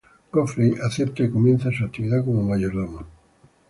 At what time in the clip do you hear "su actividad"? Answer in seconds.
1.71-2.25